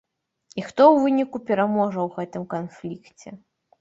І 0.61 0.63
хто 0.69 0.83
ў 0.93 1.03
выніку 1.03 1.37
пераможа 1.49 1.99
ў 2.07 2.23
гэтым 2.23 2.43
канфлікце? 2.55 3.29